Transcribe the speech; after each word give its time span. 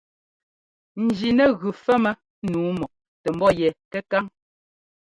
Jí 1.17 1.29
nɛ 1.37 1.45
gʉ 1.59 1.69
fɛ́mmɛ 1.83 2.11
nǔu 2.49 2.69
mɔ 2.79 2.85
tɛ 3.21 3.29
ḿbɔ́ 3.35 3.51
yɛ 3.59 3.67
kɛkáŋ. 3.91 4.25